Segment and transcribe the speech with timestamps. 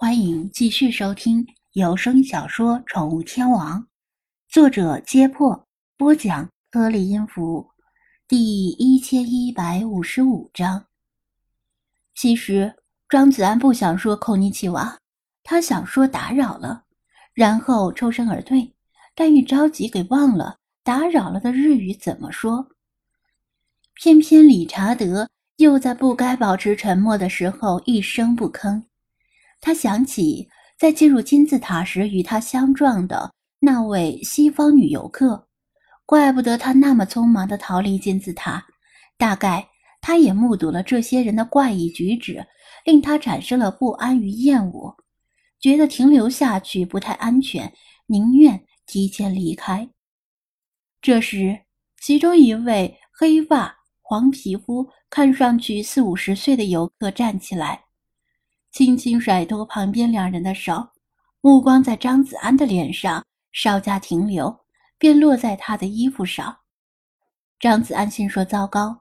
[0.00, 3.82] 欢迎继续收听有声小说《宠物天王》，
[4.48, 5.66] 作者：揭破，
[5.96, 7.68] 播讲：颗粒音符，
[8.28, 10.84] 第一千一百五十五章。
[12.14, 12.76] 其实
[13.08, 14.96] 张子安不想说“寇尼奇瓦”，
[15.42, 16.84] 他想说“打扰了”，
[17.34, 18.72] 然后抽身而退，
[19.16, 22.68] 但一着急给忘了“打扰了”的日语怎么说。
[23.94, 28.84] 偏偏理查德又在不该保持沉默的时候一声不吭。
[29.60, 30.48] 他想起
[30.78, 35.48] 在进入金字塔时与他相撞的那位西方女游客，
[36.06, 38.64] 怪不得他那么匆忙地逃离金字塔。
[39.16, 39.68] 大概
[40.00, 42.46] 他也目睹了这些人的怪异举止，
[42.84, 44.96] 令他产生了不安与厌恶，
[45.58, 47.72] 觉得停留下去不太安全，
[48.06, 49.88] 宁愿提前离开。
[51.02, 51.58] 这时，
[52.00, 57.87] 其中一位黑发、黄皮肤、看上去四五十岁的游客站起来。
[58.70, 60.86] 轻轻甩脱旁边两人的手，
[61.40, 64.54] 目光在张子安的脸上稍加停留，
[64.98, 66.56] 便落在他的衣服上。
[67.58, 69.00] 张子安心说：“糟糕，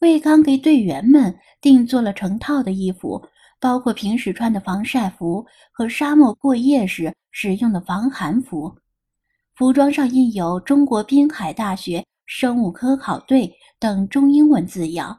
[0.00, 3.22] 魏刚给队员们定做了成套的衣服，
[3.58, 8.76] 包括平时穿的防晒服和沙漠过夜时使用的防寒服。
[9.54, 15.18] 服装上印有‘中国滨海大学生物科考队’等中英文字样。”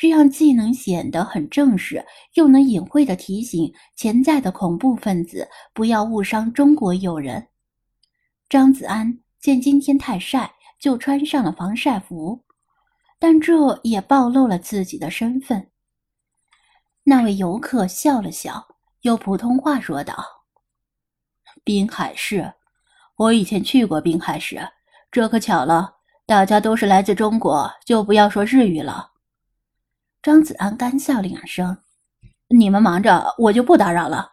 [0.00, 7.48] 这样既能显得很正式，又能隐晦地提醒潜在的恐怖分子不要误伤中国友人。
[8.48, 12.42] 张子安见今天太晒，就穿上了防晒服，
[13.18, 15.68] 但这也暴露了自己的身份。
[17.02, 18.68] 那位游客笑了笑，
[19.02, 20.16] 用普通话说道
[21.62, 22.50] ：“滨海市，
[23.16, 24.66] 我以前去过滨海市，
[25.10, 29.08] 这可巧了，大家都是来自中国，就不要说日语了。”
[30.22, 31.78] 张子安干笑两声
[32.48, 34.32] ：“你们忙着，我就不打扰了。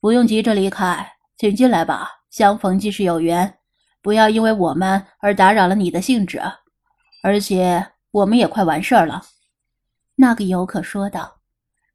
[0.00, 2.10] 不用急着离开，请进来吧。
[2.30, 3.58] 相逢即是有缘，
[4.02, 6.42] 不要因为我们而打扰了你的兴致。
[7.22, 9.22] 而且我们也快完事儿了。”
[10.16, 11.40] 那个游客说道。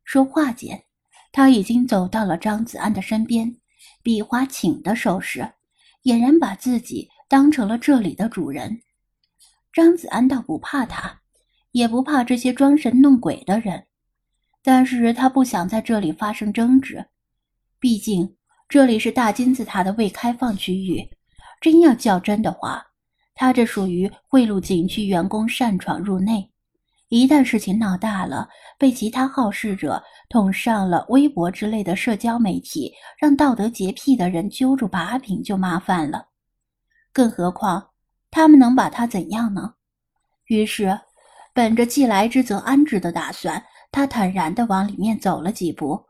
[0.06, 0.86] 说话间，
[1.31, 3.53] 他已经走到了张子安的身边，
[4.02, 5.47] 比划请的手势，
[6.03, 8.81] 俨然把自己当成了这里的主人。
[9.74, 11.19] 张子安倒不怕他。
[11.72, 13.85] 也不怕这些装神弄鬼的人，
[14.63, 17.06] 但是他不想在这里发生争执。
[17.80, 18.35] 毕竟
[18.68, 21.07] 这里是大金字塔的未开放区域，
[21.62, 22.84] 真要较真的话，
[23.35, 26.52] 他这属于贿赂景区员工擅闯入内。
[27.09, 36.28] 一旦事情闹大了，被其他好事者捅上了微博之类的社交媒体，让道德洁癖的人揪住把柄就麻烦了。
[37.13, 37.91] 更何况
[38.31, 39.75] 他们能把他怎样呢？
[40.47, 41.00] 于是。
[41.59, 43.62] 本着既来之则安之的打算，
[43.92, 46.02] 他坦然地往里面走了几步，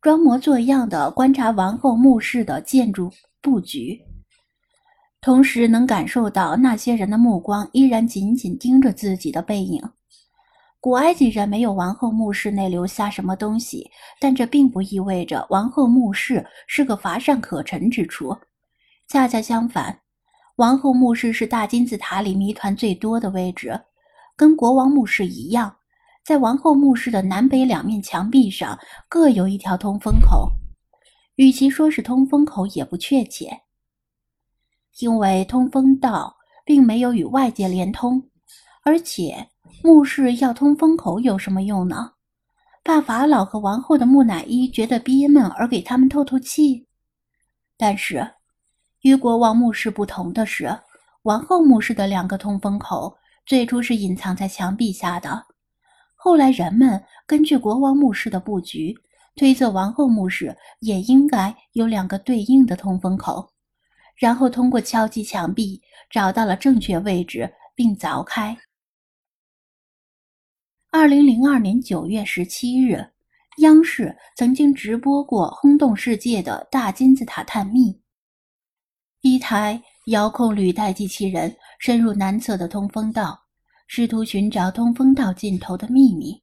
[0.00, 3.10] 装模作样地观察王后墓室的建筑
[3.42, 4.00] 布局，
[5.20, 9.82] 同时能感受到那些人的目光依然紧紧盯着自己的背影。
[10.80, 13.90] 古埃及人没有王后墓室内留下什么东西，
[14.20, 18.32] 但这并不意味着王后墓室是个乏善可陈之处。
[19.08, 19.98] 恰恰相反，
[20.54, 23.76] 王后墓室是大金字塔里谜团最多的位置。
[24.36, 25.76] 跟国王墓室一样，
[26.24, 28.78] 在王后墓室的南北两面墙壁上
[29.08, 30.50] 各有一条通风口。
[31.36, 33.62] 与其说是通风口，也不确切，
[35.00, 38.22] 因为通风道并没有与外界连通。
[38.84, 39.48] 而且，
[39.82, 42.12] 墓室要通风口有什么用呢？
[42.84, 46.86] 怕法老和王后的木乃伊觉得憋闷而给他们透透气？
[47.76, 48.34] 但是，
[49.00, 50.78] 与国王墓室不同的是，
[51.22, 53.16] 王后墓室的两个通风口。
[53.46, 55.44] 最初是隐藏在墙壁下的，
[56.14, 58.94] 后来人们根据国王墓室的布局
[59.36, 63.52] 推测，王后墓室也应该有两个对应的通风口，
[64.16, 65.78] 然后通过敲击墙壁
[66.08, 68.56] 找到了正确位置并凿开。
[70.90, 73.06] 二零零二年九月十七日，
[73.58, 78.00] 央视曾经直播过轰动世界的大金字塔探秘，
[79.20, 81.54] 一台遥控履带机器人。
[81.80, 83.38] 深入南侧的通风道，
[83.86, 86.42] 试图寻找通风道尽头的秘密。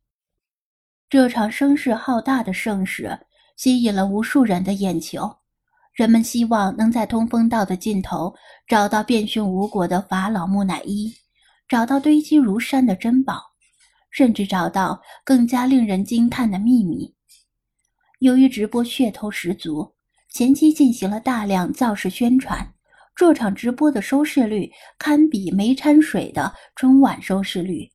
[1.10, 3.20] 这场声势浩大的盛事
[3.58, 5.30] 吸引了无数人的眼球，
[5.94, 8.34] 人们希望能在通风道的尽头
[8.68, 11.14] 找到遍寻无果的法老木乃伊，
[11.68, 13.42] 找到堆积如山的珍宝，
[14.10, 17.14] 甚至找到更加令人惊叹的秘密。
[18.20, 19.96] 由于直播噱头十足，
[20.30, 22.74] 前期进行了大量造势宣传。
[23.16, 27.88] 这场直播的收视率堪比没掺水的春晚收视率。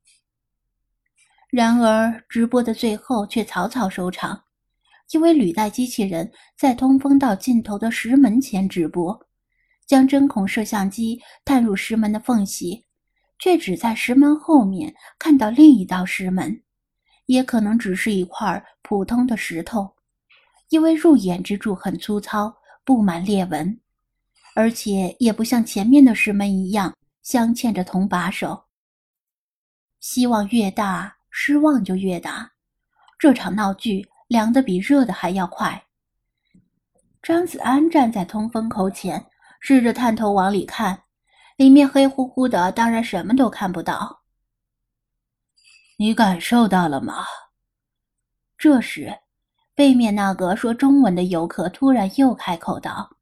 [1.49, 4.43] 然而，直播的最后却草草收场，
[5.11, 9.17] 因为履带机器人在通风道尽头的石门前直播，
[9.85, 12.85] 将针孔摄像机探入石门的缝隙，
[13.39, 16.61] 却只在石门后面看到另一道石门，
[17.25, 19.89] 也可能只是一块普通的石头，
[20.69, 22.53] 因为入眼之处很粗糙，
[22.83, 23.79] 布满裂纹，
[24.57, 28.65] 而且也不像前面的石门一样镶嵌着铜把手。
[29.99, 32.51] 希望越大，失望就越大。
[33.19, 34.09] 这场闹剧。
[34.27, 35.85] 凉的比热的还要快。
[37.21, 39.25] 张子安站在通风口前，
[39.61, 41.03] 试着探头往里看，
[41.55, 44.23] 里面黑乎乎的，当然什么都看不到。
[45.97, 47.23] 你感受到了吗？
[48.57, 49.17] 这时，
[49.73, 53.16] 背面那个说中文的游客突然又开口道。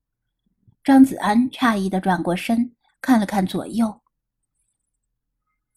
[0.85, 4.03] 张子安诧异的转过身，看了看左右，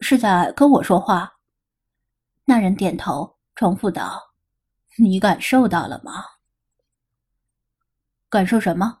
[0.01, 1.39] 是在跟我说话。
[2.45, 4.21] 那人点头，重复道。
[4.99, 6.23] 你感受到了吗？
[8.29, 8.99] 感受什么？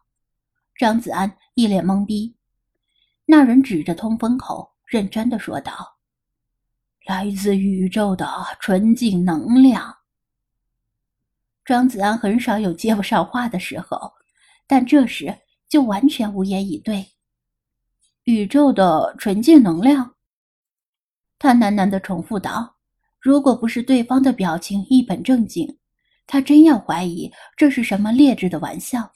[0.75, 2.35] 张子安一脸懵逼。
[3.25, 5.99] 那人指着通风口，认真的说道
[7.05, 8.27] ：“来自宇宙的
[8.59, 9.95] 纯净能量。”
[11.63, 14.11] 张子安很少有接不上话的时候，
[14.65, 15.37] 但这时
[15.69, 17.05] 就完全无言以对。
[18.23, 20.15] 宇宙的纯净能量，
[21.37, 22.75] 他喃喃的重复道
[23.21, 25.77] ：“如果不是对方的表情一本正经。”
[26.31, 29.11] 他真要怀疑这是什么劣质的玩笑。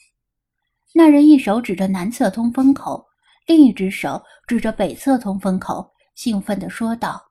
[0.96, 3.06] 那人一手指着南侧通风口，
[3.46, 7.22] 另一只手指着北侧通风口，兴奋地说道：“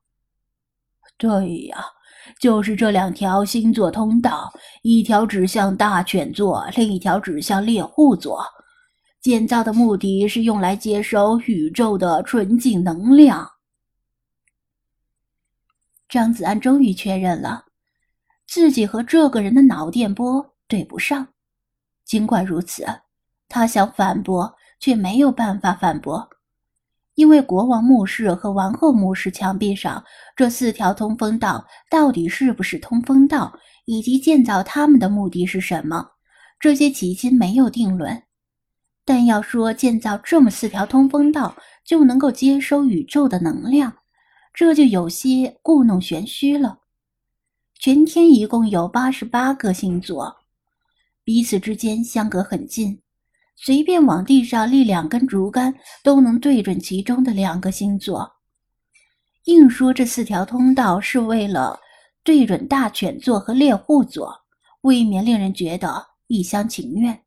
[1.19, 1.85] 对呀，
[2.39, 4.53] 就是这两条星座通道，
[4.83, 8.45] 一条指向大犬座，另一条指向猎户座。
[9.23, 13.49] 建造的目的是用来接收宇宙的纯净能量。”
[16.11, 17.65] 张子安终于确认了。
[18.47, 21.27] 自己和这个人的脑电波对不上，
[22.05, 22.85] 尽管如此，
[23.49, 26.29] 他想反驳却没有办法反驳，
[27.15, 30.05] 因为国王墓室和王后墓室墙壁上
[30.37, 36.11] 这四条通风道到底是不是通风道，以及建造他们的目的是什么，
[36.61, 38.23] 这些迄今没有定论。
[39.05, 43.93] 但要说建造这么四条通风道就能够接收宇宙的能量，
[44.55, 46.79] 这就有些故弄玄虚了。
[47.79, 50.37] 全天一共有八十八个星座，
[51.25, 53.01] 彼此之间相隔很近，
[53.57, 55.75] 随便往地上立两根竹竿，
[56.05, 58.35] 都能对准其中的两个星座。
[59.47, 61.81] 硬说这四条通道是为了
[62.23, 64.33] 对准大犬座和猎户座，
[64.83, 67.21] 未免令人觉得一厢情愿。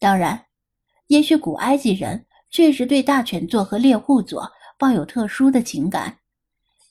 [0.00, 0.43] 当然，
[1.08, 6.16] 也许古埃及人确实对大犬座和猎户座抱有特殊的情感。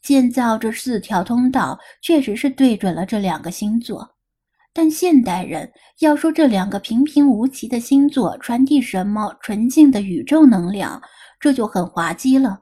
[0.02, 4.16] 建造这四条通道，确实是对准了这两个星座。
[4.74, 11.02] 但现代人要说这两个平平无奇的星座传递什么纯净的宇宙能量，
[11.40, 12.60] 这就很滑稽了。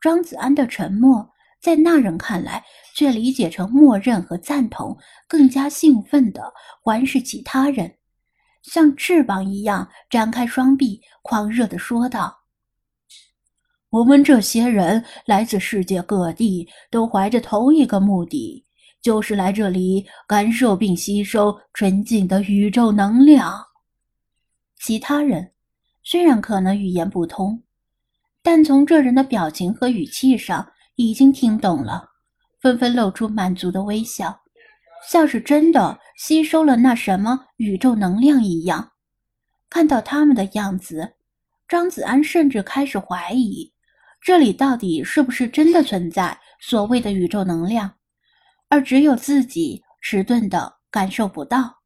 [0.00, 1.28] 庄子安的沉默，
[1.60, 2.64] 在那人看来，
[2.94, 4.96] 却理解成默认和赞同。
[5.26, 7.97] 更加兴奋的，环视其他人，
[8.62, 12.36] 像翅膀一样展开双臂，狂热地说道。
[13.90, 18.62] 我们这些人来自世界各地，都怀着同一个目的，
[19.00, 23.58] 就是来这里感受并吸收纯净的宇宙能量。
[24.78, 25.52] 其他人
[26.04, 27.62] 虽然可能语言不通，
[28.42, 32.06] 但从这人的表情和语气上已经听懂了，
[32.60, 34.38] 纷纷露出满足的微笑，
[35.08, 38.90] 像是真的吸收了那什么宇宙能量一样。
[39.70, 41.14] 看到他们的样子，
[41.68, 43.72] 张子安甚至开始怀疑。
[44.20, 47.94] 这里到底是不是真的存在所谓的宇宙能量，
[48.68, 51.77] 而只有自己迟钝的感受不到？